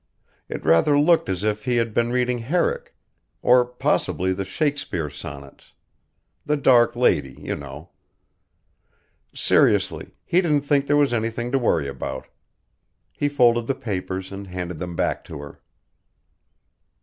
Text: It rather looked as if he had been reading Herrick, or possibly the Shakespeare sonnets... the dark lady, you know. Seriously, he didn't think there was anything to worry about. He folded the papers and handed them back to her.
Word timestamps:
It 0.49 0.65
rather 0.65 0.97
looked 0.99 1.29
as 1.29 1.43
if 1.43 1.65
he 1.65 1.75
had 1.75 1.93
been 1.93 2.11
reading 2.11 2.39
Herrick, 2.39 2.95
or 3.43 3.63
possibly 3.63 4.33
the 4.33 4.43
Shakespeare 4.43 5.11
sonnets... 5.11 5.73
the 6.43 6.57
dark 6.57 6.95
lady, 6.95 7.33
you 7.39 7.55
know. 7.55 7.91
Seriously, 9.35 10.15
he 10.25 10.41
didn't 10.41 10.61
think 10.63 10.87
there 10.87 10.97
was 10.97 11.13
anything 11.13 11.51
to 11.51 11.59
worry 11.59 11.87
about. 11.87 12.25
He 13.13 13.29
folded 13.29 13.67
the 13.67 13.75
papers 13.75 14.31
and 14.31 14.47
handed 14.47 14.79
them 14.79 14.95
back 14.95 15.23
to 15.25 15.39
her. 15.41 15.61